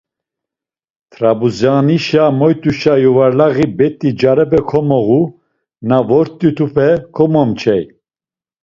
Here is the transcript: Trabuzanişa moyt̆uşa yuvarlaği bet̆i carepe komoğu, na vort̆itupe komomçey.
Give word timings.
Trabuzanişa 1.11 2.25
moyt̆uşa 2.39 2.93
yuvarlaği 3.03 3.65
bet̆i 3.77 4.09
carepe 4.19 4.59
komoğu, 4.69 5.21
na 5.87 5.97
vort̆itupe 6.07 6.89
komomçey. 7.15 7.83